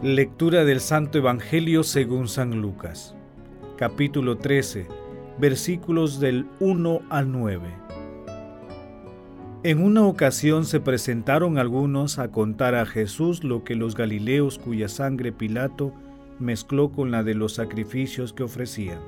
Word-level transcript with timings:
Lectura 0.00 0.64
del 0.64 0.78
Santo 0.78 1.18
Evangelio 1.18 1.82
según 1.82 2.28
San 2.28 2.60
Lucas, 2.60 3.16
capítulo 3.76 4.38
13, 4.38 4.86
versículos 5.40 6.20
del 6.20 6.46
1 6.60 7.00
al 7.10 7.32
9. 7.32 7.68
En 9.64 9.82
una 9.82 10.06
ocasión 10.06 10.66
se 10.66 10.78
presentaron 10.78 11.58
algunos 11.58 12.20
a 12.20 12.30
contar 12.30 12.76
a 12.76 12.86
Jesús 12.86 13.42
lo 13.42 13.64
que 13.64 13.74
los 13.74 13.96
galileos 13.96 14.60
cuya 14.60 14.88
sangre 14.88 15.32
Pilato 15.32 15.92
mezcló 16.38 16.92
con 16.92 17.10
la 17.10 17.24
de 17.24 17.34
los 17.34 17.54
sacrificios 17.54 18.32
que 18.32 18.44
ofrecían. 18.44 19.00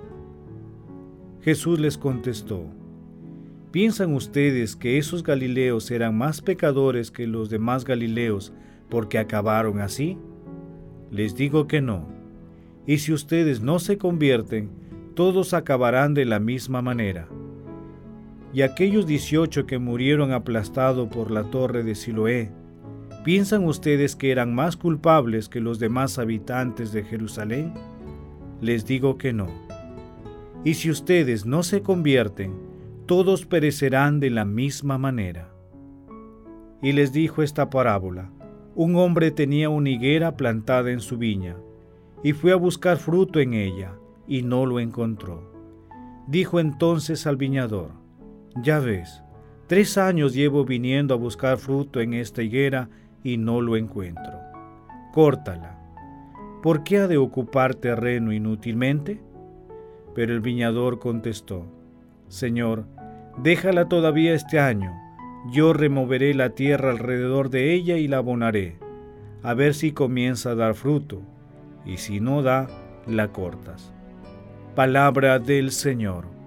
Jesús 1.40 1.78
les 1.78 1.98
contestó, 1.98 2.64
¿piensan 3.70 4.12
ustedes 4.12 4.74
que 4.74 4.98
esos 4.98 5.22
galileos 5.22 5.88
eran 5.92 6.18
más 6.18 6.40
pecadores 6.40 7.12
que 7.12 7.28
los 7.28 7.48
demás 7.48 7.84
galileos 7.84 8.52
porque 8.88 9.18
acabaron 9.18 9.78
así? 9.78 10.18
Les 11.10 11.34
digo 11.34 11.66
que 11.66 11.80
no. 11.80 12.06
Y 12.86 12.98
si 12.98 13.12
ustedes 13.12 13.60
no 13.60 13.78
se 13.78 13.98
convierten, 13.98 14.70
todos 15.14 15.54
acabarán 15.54 16.14
de 16.14 16.24
la 16.24 16.38
misma 16.38 16.82
manera. 16.82 17.28
Y 18.52 18.62
aquellos 18.62 19.06
dieciocho 19.06 19.66
que 19.66 19.78
murieron 19.78 20.32
aplastados 20.32 21.08
por 21.08 21.30
la 21.30 21.44
torre 21.44 21.82
de 21.82 21.94
Siloé, 21.94 22.50
¿piensan 23.24 23.64
ustedes 23.64 24.16
que 24.16 24.30
eran 24.30 24.54
más 24.54 24.76
culpables 24.76 25.48
que 25.48 25.60
los 25.60 25.78
demás 25.78 26.18
habitantes 26.18 26.92
de 26.92 27.02
Jerusalén? 27.02 27.74
Les 28.60 28.86
digo 28.86 29.18
que 29.18 29.32
no. 29.32 29.48
Y 30.64 30.74
si 30.74 30.90
ustedes 30.90 31.44
no 31.44 31.62
se 31.62 31.82
convierten, 31.82 32.54
todos 33.06 33.46
perecerán 33.46 34.20
de 34.20 34.30
la 34.30 34.44
misma 34.44 34.98
manera. 34.98 35.52
Y 36.82 36.92
les 36.92 37.12
dijo 37.12 37.42
esta 37.42 37.68
parábola 37.68 38.30
un 38.74 38.96
hombre 38.96 39.30
tenía 39.30 39.68
una 39.68 39.90
higuera 39.90 40.36
plantada 40.36 40.90
en 40.90 41.00
su 41.00 41.18
viña, 41.18 41.56
y 42.22 42.32
fue 42.32 42.52
a 42.52 42.56
buscar 42.56 42.98
fruto 42.98 43.40
en 43.40 43.54
ella, 43.54 43.94
y 44.26 44.42
no 44.42 44.66
lo 44.66 44.80
encontró. 44.80 45.50
Dijo 46.26 46.60
entonces 46.60 47.26
al 47.26 47.36
viñador, 47.36 47.92
Ya 48.62 48.78
ves, 48.78 49.22
tres 49.66 49.98
años 49.98 50.34
llevo 50.34 50.64
viniendo 50.64 51.14
a 51.14 51.16
buscar 51.16 51.58
fruto 51.58 52.00
en 52.00 52.14
esta 52.14 52.42
higuera, 52.42 52.88
y 53.22 53.36
no 53.36 53.60
lo 53.60 53.76
encuentro. 53.76 54.38
Córtala. 55.12 55.78
¿Por 56.62 56.84
qué 56.84 56.98
ha 56.98 57.08
de 57.08 57.16
ocupar 57.16 57.74
terreno 57.74 58.32
inútilmente? 58.32 59.20
Pero 60.14 60.32
el 60.32 60.40
viñador 60.40 60.98
contestó, 60.98 61.66
Señor, 62.28 62.86
déjala 63.42 63.88
todavía 63.88 64.34
este 64.34 64.58
año 64.58 64.92
yo 65.48 65.72
removeré 65.72 66.34
la 66.34 66.50
tierra 66.50 66.90
alrededor 66.90 67.50
de 67.50 67.72
ella 67.72 67.96
y 67.96 68.08
la 68.08 68.18
abonaré, 68.18 68.76
a 69.42 69.54
ver 69.54 69.74
si 69.74 69.92
comienza 69.92 70.50
a 70.50 70.54
dar 70.54 70.74
fruto, 70.74 71.22
y 71.86 71.96
si 71.96 72.20
no 72.20 72.42
da, 72.42 72.68
la 73.06 73.28
cortas. 73.28 73.92
Palabra 74.74 75.38
del 75.38 75.72
Señor. 75.72 76.39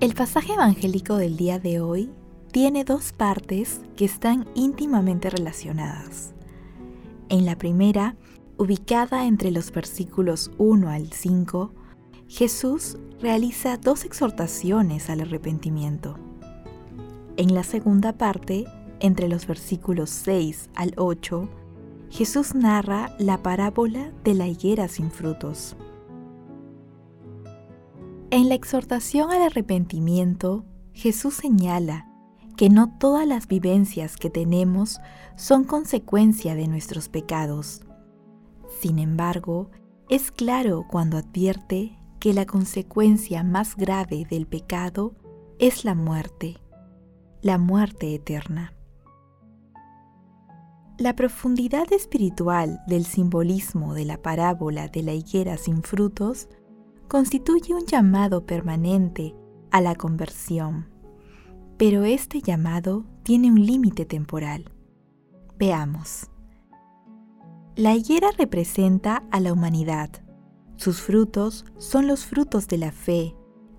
El 0.00 0.14
pasaje 0.14 0.54
evangélico 0.54 1.16
del 1.16 1.36
día 1.36 1.58
de 1.58 1.82
hoy 1.82 2.10
tiene 2.52 2.84
dos 2.84 3.12
partes 3.12 3.82
que 3.96 4.06
están 4.06 4.48
íntimamente 4.54 5.28
relacionadas. 5.28 6.32
En 7.28 7.44
la 7.44 7.58
primera, 7.58 8.16
ubicada 8.56 9.26
entre 9.26 9.50
los 9.50 9.70
versículos 9.70 10.52
1 10.56 10.88
al 10.88 11.12
5, 11.12 11.74
Jesús 12.28 12.96
realiza 13.20 13.76
dos 13.76 14.06
exhortaciones 14.06 15.10
al 15.10 15.20
arrepentimiento. 15.20 16.16
En 17.36 17.54
la 17.54 17.62
segunda 17.62 18.14
parte, 18.14 18.64
entre 19.00 19.28
los 19.28 19.46
versículos 19.46 20.08
6 20.08 20.70
al 20.76 20.94
8, 20.96 21.46
Jesús 22.08 22.54
narra 22.54 23.14
la 23.18 23.42
parábola 23.42 24.12
de 24.24 24.32
la 24.32 24.46
higuera 24.46 24.88
sin 24.88 25.10
frutos. 25.10 25.76
En 28.32 28.48
la 28.48 28.54
exhortación 28.54 29.32
al 29.32 29.42
arrepentimiento, 29.42 30.64
Jesús 30.92 31.34
señala 31.34 32.06
que 32.56 32.70
no 32.70 32.96
todas 32.96 33.26
las 33.26 33.48
vivencias 33.48 34.16
que 34.16 34.30
tenemos 34.30 35.00
son 35.34 35.64
consecuencia 35.64 36.54
de 36.54 36.68
nuestros 36.68 37.08
pecados. 37.08 37.82
Sin 38.80 39.00
embargo, 39.00 39.72
es 40.08 40.30
claro 40.30 40.86
cuando 40.88 41.16
advierte 41.16 41.98
que 42.20 42.32
la 42.32 42.46
consecuencia 42.46 43.42
más 43.42 43.74
grave 43.74 44.24
del 44.30 44.46
pecado 44.46 45.16
es 45.58 45.84
la 45.84 45.96
muerte, 45.96 46.58
la 47.42 47.58
muerte 47.58 48.14
eterna. 48.14 48.74
La 50.98 51.16
profundidad 51.16 51.92
espiritual 51.92 52.80
del 52.86 53.06
simbolismo 53.06 53.92
de 53.92 54.04
la 54.04 54.22
parábola 54.22 54.86
de 54.86 55.02
la 55.02 55.14
higuera 55.14 55.56
sin 55.56 55.82
frutos 55.82 56.48
constituye 57.10 57.74
un 57.74 57.86
llamado 57.86 58.46
permanente 58.46 59.34
a 59.72 59.80
la 59.80 59.96
conversión, 59.96 60.86
pero 61.76 62.04
este 62.04 62.40
llamado 62.40 63.04
tiene 63.24 63.50
un 63.50 63.66
límite 63.66 64.06
temporal. 64.06 64.70
Veamos. 65.58 66.30
La 67.74 67.96
higuera 67.96 68.28
representa 68.38 69.24
a 69.32 69.40
la 69.40 69.52
humanidad. 69.52 70.08
Sus 70.76 71.00
frutos 71.00 71.64
son 71.78 72.06
los 72.06 72.26
frutos 72.26 72.68
de 72.68 72.78
la 72.78 72.92
fe 72.92 73.34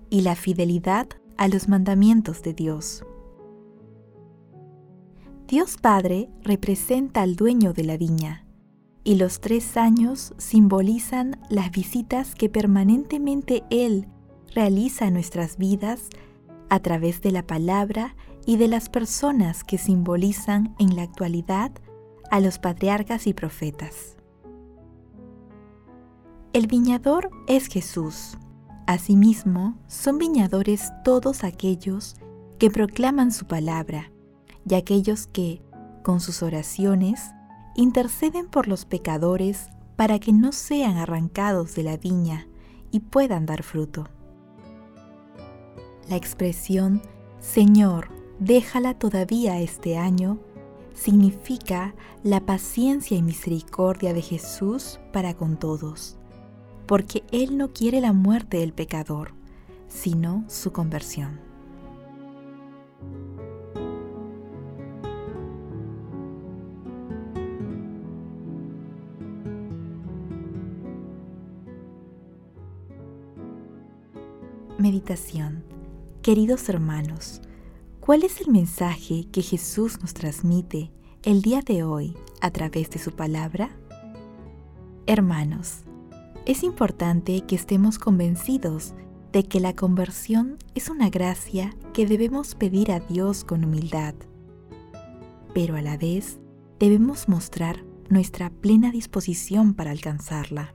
y 0.10 0.24
la 0.24 0.36
fidelidad 0.36 1.07
a 1.38 1.48
los 1.48 1.69
mandamientos 1.69 2.44
de 2.44 2.54
Dios. 2.54 3.06
Dios 5.48 5.77
Padre 5.77 6.30
representa 6.44 7.22
al 7.22 7.38
dueño 7.38 7.72
de 7.72 7.86
la 7.86 7.95
viña, 7.95 8.45
y 9.03 9.15
los 9.15 9.39
tres 9.39 9.77
años 9.77 10.33
simbolizan 10.38 11.39
las 11.50 11.71
visitas 11.71 12.36
que 12.36 12.50
permanentemente 12.50 13.63
Él 13.69 14.07
realiza 14.53 15.07
en 15.07 15.13
nuestras 15.15 15.57
vidas 15.57 16.09
a 16.69 16.80
través 16.80 17.21
de 17.21 17.31
la 17.31 17.45
palabra 17.45 18.15
y 18.45 18.57
de 18.57 18.68
las 18.68 18.89
personas 18.89 19.63
que 19.63 19.77
simbolizan 19.77 20.75
en 20.80 20.95
la 20.95 21.03
actualidad 21.03 21.71
a 22.30 22.39
los 22.39 22.59
patriarcas 22.59 23.27
y 23.27 23.33
profetas. 23.33 24.18
El 26.53 26.68
viñador 26.68 27.30
es 27.48 27.68
Jesús. 27.68 28.38
Asimismo, 28.88 29.77
son 29.88 30.18
viñadores 30.18 30.92
todos 31.03 31.44
aquellos 31.44 32.15
que 32.59 32.69
proclaman 32.69 33.31
su 33.31 33.45
palabra 33.45 34.12
y 34.68 34.75
aquellos 34.75 35.27
que, 35.27 35.62
con 36.03 36.19
sus 36.19 36.44
oraciones, 36.44 37.31
interceden 37.76 38.48
por 38.48 38.68
los 38.68 38.86
pecadores 38.86 39.70
para 39.96 40.20
que 40.20 40.34
no 40.34 40.52
sean 40.52 40.98
arrancados 40.98 41.76
de 41.76 41.84
la 41.84 41.98
viña 41.98 42.48
y 42.92 43.00
puedan 43.00 43.46
dar 43.46 43.64
fruto. 43.64 44.08
La 46.10 46.16
expresión 46.16 47.02
Señor, 47.42 48.10
déjala 48.40 48.94
todavía 48.94 49.60
este 49.60 49.98
año 49.98 50.38
significa 50.94 51.96
la 52.24 52.46
paciencia 52.46 53.18
y 53.18 53.24
misericordia 53.24 54.14
de 54.14 54.22
Jesús 54.22 55.00
para 55.12 55.34
con 55.34 55.58
todos, 55.58 56.18
porque 56.86 57.24
Él 57.32 57.58
no 57.58 57.74
quiere 57.74 58.00
la 58.00 58.14
muerte 58.14 58.58
del 58.58 58.74
pecador, 58.74 59.34
sino 59.88 60.44
su 60.48 60.72
conversión. 60.72 61.50
Meditación 74.81 75.63
Queridos 76.24 76.68
hermanos, 76.68 77.39
¿cuál 78.00 78.24
es 78.24 78.42
el 78.42 78.51
mensaje 78.51 79.28
que 79.31 79.44
Jesús 79.44 80.01
nos 80.01 80.16
transmite 80.16 80.92
el 81.22 81.44
día 81.44 81.62
de 81.62 81.83
hoy 81.83 82.18
a 82.42 82.50
través 82.50 82.89
de 82.89 82.98
su 82.98 83.12
palabra? 83.12 83.69
Hermanos, 85.06 85.81
es 86.48 86.63
importante 86.63 87.42
que 87.42 87.56
estemos 87.56 88.00
convencidos 88.00 88.95
de 89.31 89.44
que 89.44 89.60
la 89.60 89.75
conversión 89.75 90.57
es 90.74 90.89
una 90.89 91.12
gracia 91.12 91.75
que 91.94 92.07
debemos 92.07 92.56
pedir 92.56 92.92
a 92.92 93.00
Dios 93.01 93.44
con 93.44 93.63
humildad, 93.63 94.16
pero 95.54 95.75
a 95.75 95.84
la 95.84 95.95
vez 95.95 96.39
debemos 96.80 97.30
mostrar 97.30 97.86
nuestra 98.10 98.50
plena 98.50 98.92
disposición 98.92 99.75
para 99.75 99.92
alcanzarla. 99.92 100.74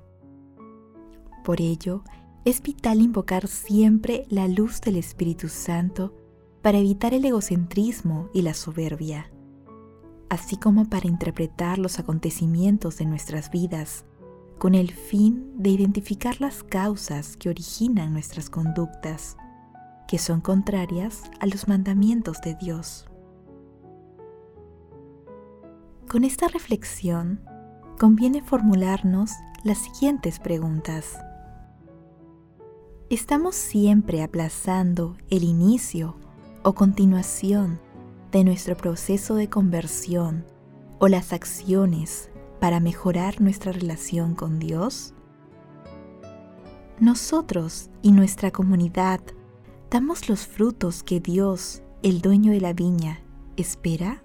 Por 1.42 1.60
ello, 1.60 2.04
es 2.46 2.62
vital 2.62 3.02
invocar 3.02 3.48
siempre 3.48 4.24
la 4.30 4.46
luz 4.46 4.80
del 4.80 4.94
Espíritu 4.94 5.48
Santo 5.48 6.14
para 6.62 6.78
evitar 6.78 7.12
el 7.12 7.24
egocentrismo 7.24 8.30
y 8.32 8.42
la 8.42 8.54
soberbia, 8.54 9.32
así 10.30 10.56
como 10.56 10.88
para 10.88 11.08
interpretar 11.08 11.78
los 11.78 11.98
acontecimientos 11.98 12.98
de 12.98 13.04
nuestras 13.04 13.50
vidas 13.50 14.04
con 14.58 14.76
el 14.76 14.92
fin 14.92 15.54
de 15.56 15.70
identificar 15.70 16.40
las 16.40 16.62
causas 16.62 17.36
que 17.36 17.48
originan 17.50 18.12
nuestras 18.12 18.48
conductas, 18.48 19.36
que 20.06 20.18
son 20.18 20.40
contrarias 20.40 21.24
a 21.40 21.46
los 21.46 21.66
mandamientos 21.66 22.40
de 22.42 22.54
Dios. 22.54 23.06
Con 26.08 26.22
esta 26.22 26.46
reflexión, 26.46 27.40
conviene 27.98 28.40
formularnos 28.40 29.32
las 29.64 29.78
siguientes 29.78 30.38
preguntas. 30.38 31.18
Estamos 33.08 33.54
siempre 33.54 34.20
aplazando 34.24 35.16
el 35.30 35.44
inicio 35.44 36.16
o 36.64 36.74
continuación 36.74 37.78
de 38.32 38.42
nuestro 38.42 38.76
proceso 38.76 39.36
de 39.36 39.48
conversión 39.48 40.44
o 40.98 41.06
las 41.06 41.32
acciones 41.32 42.30
para 42.58 42.80
mejorar 42.80 43.40
nuestra 43.40 43.70
relación 43.70 44.34
con 44.34 44.58
Dios? 44.58 45.14
Nosotros 46.98 47.90
y 48.02 48.10
nuestra 48.10 48.50
comunidad 48.50 49.20
damos 49.88 50.28
los 50.28 50.44
frutos 50.44 51.04
que 51.04 51.20
Dios, 51.20 51.82
el 52.02 52.20
dueño 52.20 52.50
de 52.50 52.60
la 52.60 52.72
viña, 52.72 53.20
espera? 53.56 54.24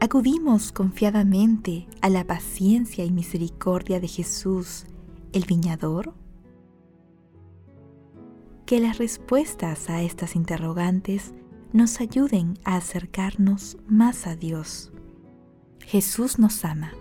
¿Acudimos 0.00 0.70
confiadamente 0.70 1.88
a 2.02 2.10
la 2.10 2.26
paciencia 2.26 3.06
y 3.06 3.10
misericordia 3.10 4.00
de 4.00 4.08
Jesús 4.08 4.84
el 5.34 5.44
viñador? 5.46 6.14
Que 8.66 8.80
las 8.80 8.98
respuestas 8.98 9.90
a 9.90 10.00
estas 10.00 10.36
interrogantes 10.36 11.34
nos 11.72 12.00
ayuden 12.00 12.56
a 12.64 12.76
acercarnos 12.76 13.76
más 13.88 14.28
a 14.28 14.36
Dios. 14.36 14.92
Jesús 15.80 16.38
nos 16.38 16.64
ama. 16.64 16.92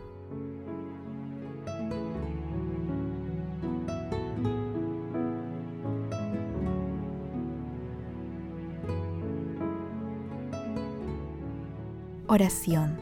Oración. 12.27 12.97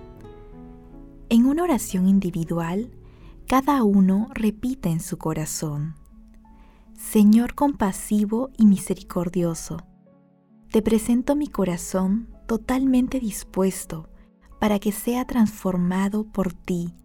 En 1.30 1.45
una 1.45 1.63
oración 1.63 2.10
individual, 2.10 2.92
cada 3.51 3.83
uno 3.83 4.30
repita 4.33 4.88
en 4.88 5.01
su 5.01 5.18
corazón, 5.18 5.95
Señor 6.94 7.53
compasivo 7.53 8.50
y 8.57 8.65
misericordioso, 8.65 9.75
te 10.69 10.81
presento 10.81 11.36
mi 11.36 11.48
corazón 11.48 12.30
totalmente 12.48 13.19
dispuesto 13.19 14.07
para 14.57 14.80
que 14.80 14.94
sea 14.94 15.27
transformado 15.27 16.24
por 16.24 16.53
ti 16.53 16.95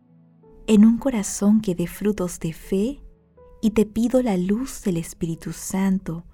en 0.68 0.84
un 0.84 0.98
corazón 0.98 1.60
que 1.60 1.74
dé 1.74 1.88
frutos 1.88 2.38
de 2.38 2.52
fe 2.52 3.02
y 3.60 3.70
te 3.72 3.84
pido 3.84 4.22
la 4.22 4.36
luz 4.36 4.82
del 4.84 4.98
Espíritu 4.98 5.52
Santo 5.52 6.26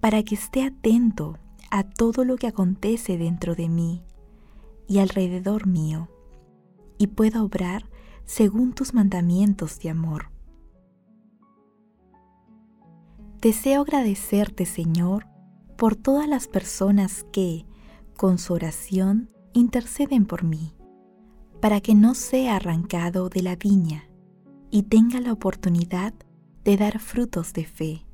para 0.00 0.22
que 0.22 0.36
esté 0.36 0.62
atento 0.62 1.36
a 1.70 1.82
todo 1.82 2.24
lo 2.24 2.36
que 2.36 2.46
acontece 2.46 3.18
dentro 3.18 3.54
de 3.54 3.68
mí 3.68 4.04
y 4.88 5.00
alrededor 5.00 5.66
mío 5.66 6.08
y 6.96 7.08
pueda 7.08 7.42
obrar 7.42 7.90
según 8.30 8.74
tus 8.74 8.94
mandamientos 8.94 9.80
de 9.80 9.90
amor. 9.90 10.30
Deseo 13.40 13.82
agradecerte, 13.82 14.66
Señor, 14.66 15.26
por 15.76 15.96
todas 15.96 16.28
las 16.28 16.46
personas 16.46 17.26
que, 17.32 17.66
con 18.16 18.38
su 18.38 18.52
oración, 18.52 19.30
interceden 19.52 20.26
por 20.26 20.44
mí, 20.44 20.76
para 21.60 21.80
que 21.80 21.96
no 21.96 22.14
sea 22.14 22.54
arrancado 22.54 23.30
de 23.30 23.42
la 23.42 23.56
viña 23.56 24.08
y 24.70 24.84
tenga 24.84 25.18
la 25.18 25.32
oportunidad 25.32 26.14
de 26.62 26.76
dar 26.76 27.00
frutos 27.00 27.52
de 27.52 27.64
fe. 27.64 28.06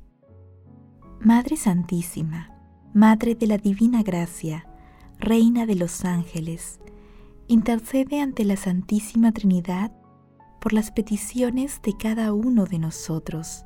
Madre 1.19 1.57
Santísima, 1.57 2.57
Madre 2.91 3.35
de 3.35 3.45
la 3.45 3.59
Divina 3.59 4.01
Gracia, 4.01 4.67
Reina 5.19 5.67
de 5.67 5.75
los 5.75 6.05
Ángeles, 6.05 6.79
intercede 7.47 8.19
ante 8.19 8.45
la 8.45 8.55
Santísima 8.55 9.31
Trinidad 9.31 9.91
por 10.59 10.73
las 10.73 10.91
peticiones 10.91 11.81
de 11.81 11.95
cada 11.97 12.33
uno 12.33 12.65
de 12.65 12.79
nosotros. 12.79 13.65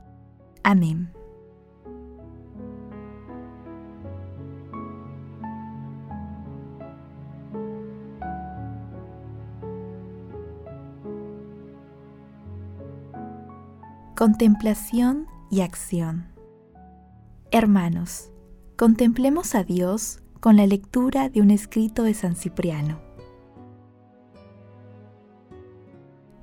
Amén. 0.63 1.11
Contemplación 14.15 15.25
y 15.49 15.61
acción. 15.61 16.27
Hermanos, 17.49 18.29
contemplemos 18.77 19.55
a 19.55 19.63
Dios 19.63 20.21
con 20.39 20.57
la 20.57 20.67
lectura 20.67 21.29
de 21.29 21.41
un 21.41 21.49
escrito 21.49 22.03
de 22.03 22.13
San 22.13 22.35
Cipriano. 22.35 23.10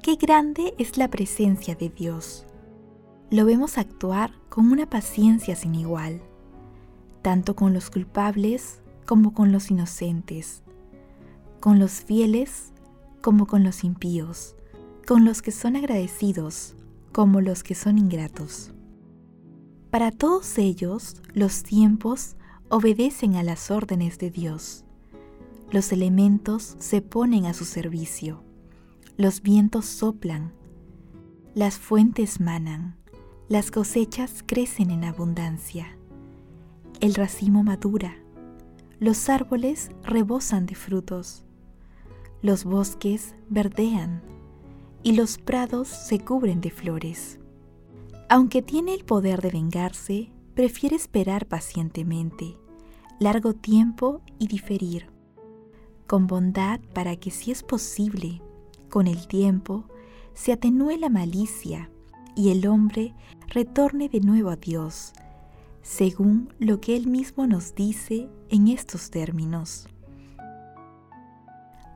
Qué 0.08 0.16
grande 0.16 0.72
es 0.78 0.96
la 0.96 1.08
presencia 1.08 1.74
de 1.74 1.90
Dios. 1.90 2.46
Lo 3.30 3.44
vemos 3.44 3.76
actuar 3.76 4.32
con 4.48 4.72
una 4.72 4.88
paciencia 4.88 5.54
sin 5.54 5.74
igual, 5.74 6.22
tanto 7.20 7.54
con 7.54 7.74
los 7.74 7.90
culpables 7.90 8.80
como 9.04 9.34
con 9.34 9.52
los 9.52 9.70
inocentes, 9.70 10.62
con 11.60 11.78
los 11.78 12.00
fieles 12.00 12.72
como 13.20 13.46
con 13.46 13.64
los 13.64 13.84
impíos, 13.84 14.56
con 15.06 15.26
los 15.26 15.42
que 15.42 15.52
son 15.52 15.76
agradecidos 15.76 16.74
como 17.12 17.42
los 17.42 17.62
que 17.62 17.74
son 17.74 17.98
ingratos. 17.98 18.72
Para 19.90 20.10
todos 20.10 20.56
ellos, 20.56 21.20
los 21.34 21.64
tiempos 21.64 22.36
obedecen 22.70 23.36
a 23.36 23.42
las 23.42 23.70
órdenes 23.70 24.16
de 24.16 24.30
Dios. 24.30 24.86
Los 25.70 25.92
elementos 25.92 26.76
se 26.78 27.02
ponen 27.02 27.44
a 27.44 27.52
su 27.52 27.66
servicio 27.66 28.47
los 29.18 29.42
vientos 29.42 29.84
soplan, 29.84 30.52
las 31.52 31.76
fuentes 31.76 32.40
manan, 32.40 32.96
las 33.48 33.72
cosechas 33.72 34.44
crecen 34.46 34.92
en 34.92 35.02
abundancia, 35.02 35.98
el 37.00 37.16
racimo 37.16 37.64
madura, 37.64 38.14
los 39.00 39.28
árboles 39.28 39.90
rebosan 40.04 40.66
de 40.66 40.76
frutos, 40.76 41.44
los 42.42 42.62
bosques 42.62 43.34
verdean 43.48 44.22
y 45.02 45.16
los 45.16 45.38
prados 45.38 45.88
se 45.88 46.20
cubren 46.20 46.60
de 46.60 46.70
flores. 46.70 47.40
Aunque 48.28 48.62
tiene 48.62 48.94
el 48.94 49.04
poder 49.04 49.42
de 49.42 49.50
vengarse, 49.50 50.30
prefiere 50.54 50.94
esperar 50.94 51.46
pacientemente, 51.46 52.56
largo 53.18 53.52
tiempo 53.52 54.20
y 54.38 54.46
diferir, 54.46 55.10
con 56.06 56.28
bondad 56.28 56.78
para 56.94 57.16
que 57.16 57.32
si 57.32 57.50
es 57.50 57.64
posible 57.64 58.42
con 58.88 59.06
el 59.06 59.26
tiempo, 59.28 59.84
se 60.34 60.52
atenúe 60.52 60.96
la 60.98 61.08
malicia 61.08 61.90
y 62.34 62.50
el 62.50 62.66
hombre 62.66 63.14
retorne 63.48 64.08
de 64.08 64.20
nuevo 64.20 64.50
a 64.50 64.56
Dios, 64.56 65.12
según 65.82 66.52
lo 66.58 66.80
que 66.80 66.96
Él 66.96 67.08
mismo 67.08 67.46
nos 67.46 67.74
dice 67.74 68.28
en 68.48 68.68
estos 68.68 69.10
términos. 69.10 69.88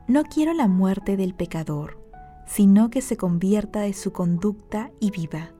No 0.07 0.23
quiero 0.23 0.53
la 0.53 0.67
muerte 0.67 1.15
del 1.15 1.33
pecador, 1.33 1.97
sino 2.45 2.89
que 2.89 3.01
se 3.01 3.15
convierta 3.15 3.81
de 3.81 3.93
su 3.93 4.11
conducta 4.11 4.91
y 4.99 5.11
viva. 5.11 5.53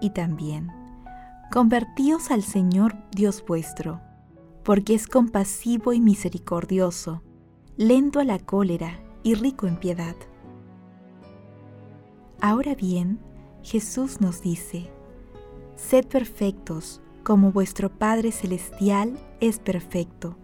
Y 0.00 0.10
también, 0.10 0.72
convertíos 1.52 2.32
al 2.32 2.42
Señor 2.42 2.96
Dios 3.12 3.44
vuestro, 3.46 4.00
porque 4.64 4.94
es 4.94 5.06
compasivo 5.06 5.92
y 5.92 6.00
misericordioso, 6.00 7.22
lento 7.76 8.18
a 8.18 8.24
la 8.24 8.40
cólera 8.40 8.98
y 9.24 9.34
rico 9.34 9.66
en 9.66 9.76
piedad. 9.76 10.14
Ahora 12.40 12.76
bien, 12.76 13.18
Jesús 13.64 14.20
nos 14.20 14.40
dice, 14.42 14.90
Sed 15.74 16.06
perfectos, 16.06 17.00
como 17.24 17.50
vuestro 17.50 17.90
Padre 17.90 18.30
Celestial 18.30 19.18
es 19.40 19.58
perfecto. 19.58 20.36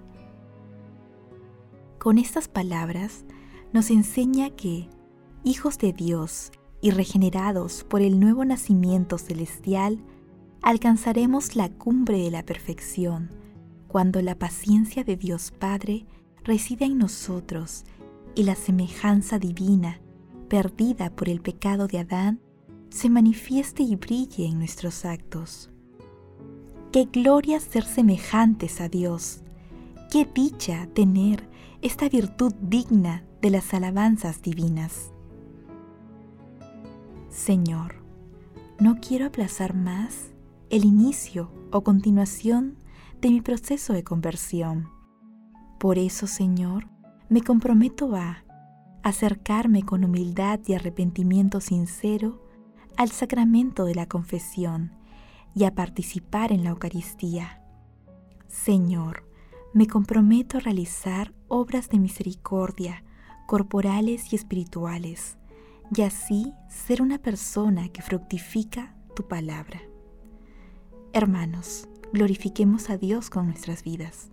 Con 1.99 2.19
estas 2.19 2.49
palabras 2.49 3.25
nos 3.73 3.91
enseña 3.91 4.51
que, 4.51 4.89
hijos 5.45 5.79
de 5.79 5.93
Dios 5.93 6.51
y 6.81 6.91
regenerados 6.91 7.85
por 7.85 8.01
el 8.01 8.19
nuevo 8.19 8.45
nacimiento 8.47 9.19
celestial, 9.19 10.01
alcanzaremos 10.63 11.55
la 11.55 11.69
cumbre 11.69 12.19
de 12.19 12.31
la 12.31 12.43
perfección 12.43 13.31
cuando 13.89 14.23
la 14.23 14.39
paciencia 14.39 15.05
de 15.05 15.17
Dios 15.17 15.51
Padre 15.51 16.07
resida 16.45 16.87
en 16.87 16.97
nosotros 16.97 17.85
y 18.35 18.45
la 18.45 18.55
semejanza 18.55 19.39
divina, 19.39 20.01
perdida 20.49 21.11
por 21.11 21.29
el 21.29 21.41
pecado 21.41 21.87
de 21.87 21.99
Adán, 21.99 22.41
se 22.91 23.09
manifieste 23.09 23.83
y 23.83 23.97
brille 23.97 24.47
en 24.47 24.59
nuestros 24.59 25.05
actos. 25.05 25.71
Qué 26.93 27.05
gloria 27.05 27.61
ser 27.61 27.85
semejantes 27.85 28.81
a 28.81 28.89
Dios. 28.89 29.43
Qué 30.11 30.25
dicha 30.25 30.89
tener 30.93 31.49
esta 31.83 32.09
virtud 32.09 32.53
digna 32.61 33.25
de 33.41 33.51
las 33.51 33.73
alabanzas 33.73 34.43
divinas. 34.43 35.13
Señor, 37.29 37.95
no 38.81 38.99
quiero 39.01 39.27
aplazar 39.27 39.75
más 39.75 40.33
el 40.69 40.85
inicio 40.85 41.53
o 41.71 41.83
continuación 41.83 42.77
de 43.21 43.31
mi 43.31 43.41
proceso 43.41 43.93
de 43.93 44.03
conversión. 44.03 44.89
Por 45.79 45.97
eso, 45.97 46.27
Señor, 46.27 46.89
me 47.31 47.43
comprometo 47.43 48.17
a 48.17 48.45
acercarme 49.05 49.85
con 49.85 50.05
humildad 50.05 50.59
y 50.67 50.75
arrepentimiento 50.75 51.61
sincero 51.61 52.43
al 52.97 53.11
sacramento 53.11 53.85
de 53.85 53.95
la 53.95 54.07
confesión 54.07 54.93
y 55.55 55.63
a 55.63 55.73
participar 55.77 56.51
en 56.51 56.65
la 56.65 56.71
Eucaristía. 56.71 57.63
Señor, 58.49 59.29
me 59.73 59.87
comprometo 59.87 60.57
a 60.57 60.61
realizar 60.61 61.33
obras 61.47 61.89
de 61.89 62.01
misericordia, 62.01 63.05
corporales 63.47 64.33
y 64.33 64.37
espirituales, 64.37 65.39
y 65.95 66.03
así 66.03 66.53
ser 66.69 67.01
una 67.01 67.19
persona 67.19 67.91
que 67.91 68.03
fructifica 68.03 68.97
tu 69.15 69.29
palabra. 69.29 69.81
Hermanos, 71.13 71.89
glorifiquemos 72.13 72.91
a 72.91 72.99
Dios 72.99 73.31
con 73.31 73.47
nuestras 73.47 73.85
vidas. 73.85 74.33